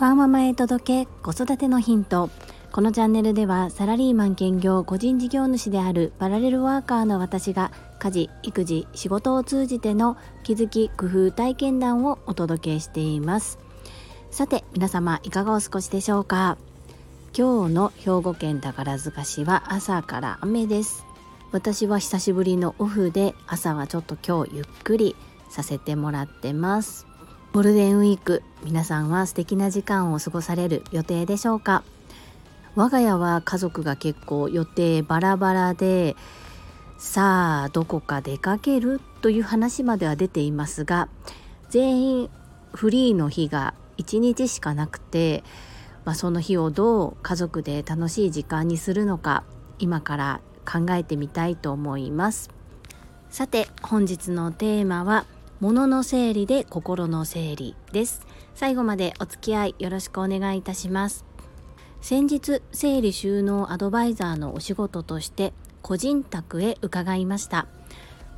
[0.00, 2.30] ワーママへ届け子育てのヒント。
[2.72, 13.58] このチャンネルではサラリーマン兼業個人事業主であるパラレルワーカーの私が家事育児仕事を通じての気づき工夫体験談をお届けしています。
[14.30, 16.56] さて皆様いかがお過ごしでしょうか？
[17.36, 21.04] 今日の兵庫県宝塚市は朝から雨です。
[21.52, 25.14] 私は久しぶりのオフで朝はちょっと今日ゆっくり
[25.50, 27.06] させてもらってます。
[27.52, 31.82] ゴールデンウィーク皆さんは素敵な時間を過ごされる予定でしょうか？
[32.76, 36.14] 我が家は家族が結構予定バラバラで
[36.96, 41.08] さあどこか出かけるという話までは出ていますが
[41.70, 42.30] 全員
[42.72, 45.42] フリーの日が1日しかなくて、
[46.04, 49.42] まあ、その日をどう家族で楽しい時間にするのか
[49.80, 52.48] 今から考えてみたいと思います。
[53.28, 55.26] さて本日のテーマは
[55.60, 58.26] 物の整理で心の整理です。
[58.54, 61.26] 最後までお付き合いよろしくお願いいたします。
[62.00, 67.66] 先日整理収納アドバイザーのお仕事として個人宅へ伺いました。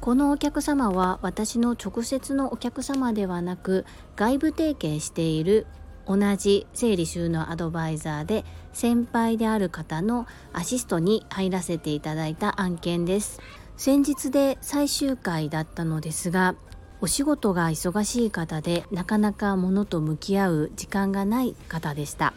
[0.01, 5.69] このお客様は私の直接のお客様ではなく外部提携している
[6.09, 13.39] 同じ整理収納アドバイザーで先輩である方のアシストに入らせていただいた案件です。
[13.77, 16.57] 先日で最終回だったのですが
[17.03, 22.33] お仕事が忙しい方でなかなか物と向き合う時間がない方でした。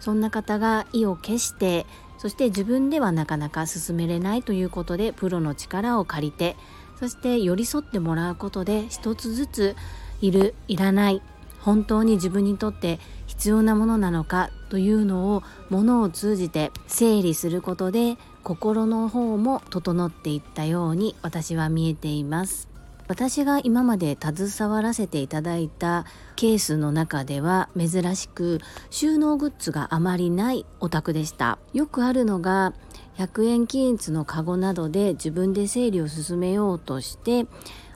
[0.00, 1.86] そんな方が意を決して
[2.18, 6.56] そして自分ではなかなか進めれないということでプロの力を借りて
[6.98, 9.76] そして寄り添ってもらうことで一つずつ
[10.22, 11.20] いるいらない
[11.60, 22.75] 本当に自分にとって必要なものなのかというのを物を通じて整理することで心の方も整っていったように私は見えています。
[23.08, 26.04] 私が今まで携わらせていただいた
[26.34, 31.58] ケースの中では珍しく収納グッズがあまりないお宅でした。
[31.72, 32.74] よくあるのが
[33.18, 37.46] 100円均一のカゴなどで自分で整理を進めようとして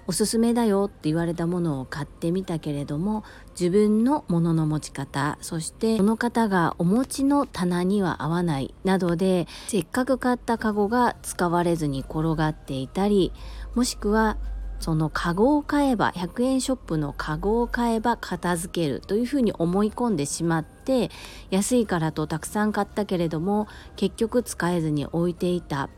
[0.07, 13.33] おすすめだよって言われたものを買ってみたけれども自分のものの持ち方そしてその方がお持ちの棚には合わないなどでせっかく買ったカゴが使われずに転がっていたり
[13.77, 14.37] もしくは
[14.81, 21.11] そのカゴを買えば100円ショップのカゴを買えば片付けるというふうに思い込んでしまって
[21.51, 25.91] 安いからとたくさん買ったけれども結局使えずに置いていた。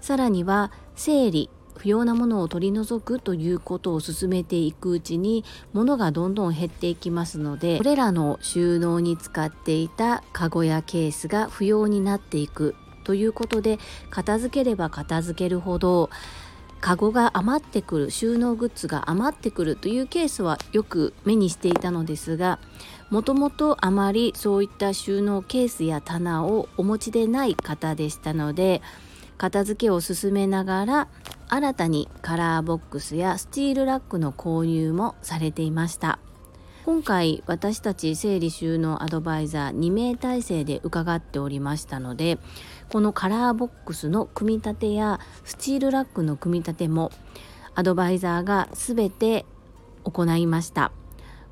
[0.00, 12.74] さらには整理不要なものを取り除くということを進めていくうちに物がどんどん減っていきますのでこれらの収納に使っていたカゴやケースが不要になっていく
[13.04, 13.78] ということで
[14.10, 16.10] 片付ければ片付けるほど
[16.86, 22.60] カゴが余ってくる収納グッズが余ってくるというケースはよく目にしていたのですが
[23.10, 28.82] もともとあまりそういった収納ケースや棚をお持ちでない方でしたので
[29.36, 31.08] 片付けを進めながら
[31.48, 36.20] 新たにカラーボックスやスチールラックの購入もされていました。
[36.86, 42.38] 今回私たち整理収納アドバイザー2名体制で伺っておりましたので
[42.90, 47.10] このカラーボックスの組み立てやスチールラックの組み立ても
[47.74, 49.46] アドバイザーが全て
[50.04, 50.92] 行いました。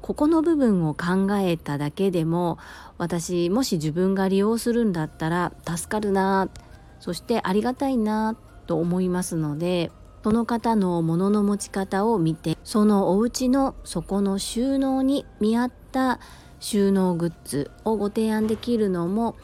[0.03, 2.59] ここの部分を考えただけでも
[2.97, 6.49] 私もし自分が利用するんだったら助かるな
[7.01, 9.91] そしてありがたいなと思いますので
[10.25, 16.19] その方の物の持ち方を見てそのお家の底の収納に見合った
[16.61, 19.37] 収納グッズをご提案できるのも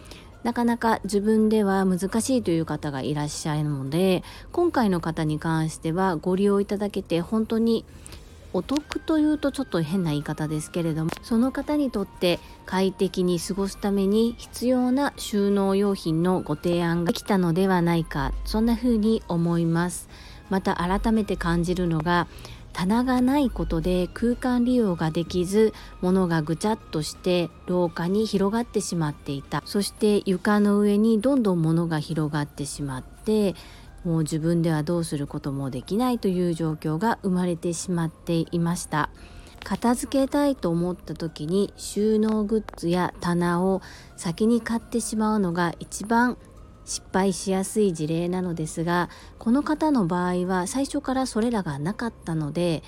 [0.42, 7.84] なかなか自分では難しいという方がいらっしゃるので今回の方に関してはご利用いただけて本当に
[8.54, 20.08] お得というとちょっと変な言い方ですけれどもその方にとって快適に過ごすために必要な収納用品のご提案ができたのではないかそんな風に思います。
[20.50, 22.26] また改めて感じるのが
[22.72, 29.62] 棚がないことで空間利用ができず物がぐちゃっとして廊下に広がってしまっていた。
[29.66, 33.54] そして床の上にどんどん物が広がってしまって
[34.04, 39.10] もう自分ではどうすることもできないという状況が生まれてしまっていました。
[39.62, 43.82] 片付けたいと思った時に収納グッズや棚を
[44.16, 46.38] 先に買ってしまうのが一番
[46.90, 49.08] 失敗しやすい事例なのですが
[49.38, 52.82] この方の場合は最初からそれらがなかったので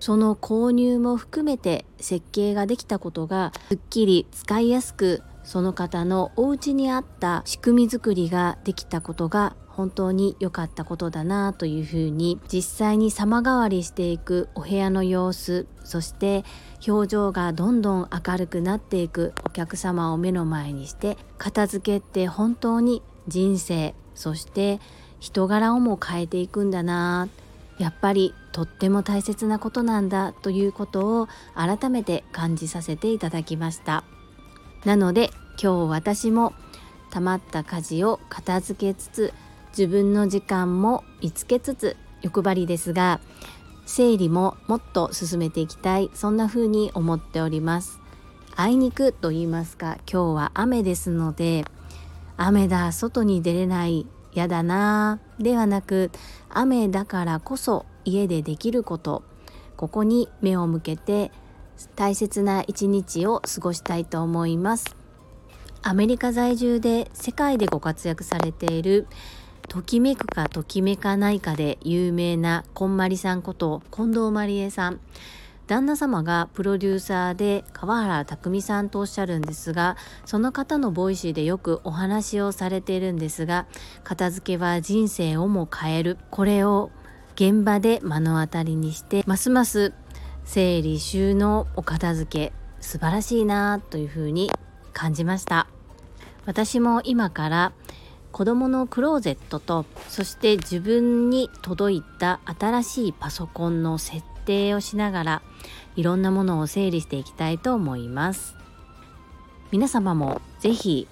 [0.00, 16.44] その購入も含めて設計ができたことがすっきり使いやすくその方のお家に合った仕組み作りができたことが本当に良かったことだなというふうに実際に様変わりしていくお部屋の様子そして
[16.86, 24.80] 表情がどんどん明るくなっていくお客様を目の前にして片付けって本当に人生そして
[25.20, 27.28] 人柄をも変えていくんだな。
[27.78, 34.04] やっぱりとっても大切なことなんだということを改めて感じさせていただきました。
[34.84, 35.30] なので
[35.62, 36.52] 今日私も
[37.10, 39.32] 溜まった家事を片付けつつ
[39.70, 43.20] 自分の時間も見つけつつ欲張りですが
[43.86, 48.00] 整理ももっと進めていきたいそんな風に思っております。
[48.54, 51.64] あいにくと言いますか今日は雨ですので
[52.36, 55.20] 雨だ外に出れないやだな。
[55.38, 56.10] ではなく
[56.48, 59.22] 雨だからこそ家でできること。
[59.76, 61.32] ここに目を向けて
[61.96, 64.96] 大切な一日を過ごしたいと思います。
[65.82, 69.08] アメリカ在住で世界でご活躍されている
[69.68, 75.00] ときめくかときめかないかで有名なこんまりさんこと近藤麻理恵さん。
[75.72, 79.96] 旦那様がプロデューサーで川原卓巳さんとおっしゃるんですが
[80.26, 83.66] その方の Voicy でよくお話をされているんですが
[84.04, 86.18] 片付けは人生をも変える。
[86.30, 86.90] これを
[87.36, 89.94] 現場で目の当たりにしてますます
[90.44, 94.50] 整理収納お片付け素晴らしいなというふうに
[94.92, 95.68] 感じました。
[96.44, 97.72] 私も今から
[98.32, 105.42] 子供のクローゼットとそして自分に届いた新しいパソコンの設定をしながら
[105.96, 108.56] いろんなものを整理していきたいと思います。
[109.70, 111.08] 皆様も是非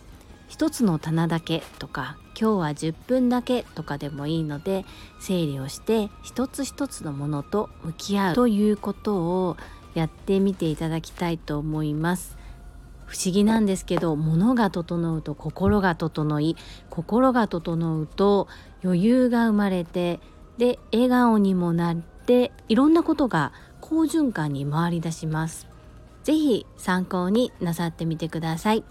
[0.49, 4.85] 一つの棚だけとか今日は10分だけとかでもいいので
[5.21, 9.17] 整理をして一つ一つのものと向き合うということ
[9.47, 9.57] を
[9.95, 12.37] やってみていただきたいと思います。
[13.07, 16.57] 不思議なんですけど物が整うと心が整い
[16.91, 18.47] 心が整うと
[18.85, 20.21] 余裕が生まれて
[20.59, 21.97] で笑顔にもなっ
[22.31, 25.67] ていろんなことが好循環に回り出します。
[26.23, 28.85] 是非参考になさってみてください。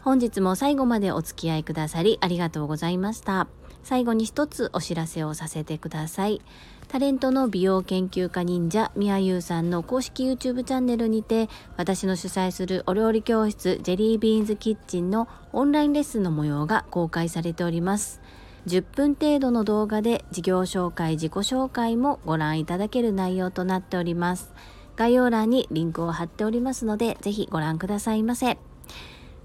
[0.00, 3.46] 本日も最後までお付き合いくださりありがとうございました。
[3.84, 6.42] 最後に一つお知らせをさせてください。
[6.88, 18.20] タレントの美容研究家忍者みやゆうさんの公式 YouTube チャンネルにて私の主催するお料理教室ジェリービーンズキッチンのオンラインレッスンの模様が公開されております。
[18.66, 24.52] 10分程度の動画で事業紹介自己紹介もご覧いただける内容となっております。
[24.96, 28.58] 概要欄にリンクを貼っておりますので是非ご覧くださいませ。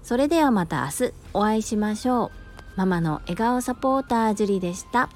[0.02, 2.30] それではまた明日お会いしましょう。
[2.76, 5.10] ママの笑顔サポータージュリでした。